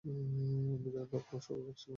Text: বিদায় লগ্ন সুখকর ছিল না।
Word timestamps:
বিদায় 0.81 1.07
লগ্ন 1.11 1.33
সুখকর 1.39 1.73
ছিল 1.73 1.79
না। 1.79 1.89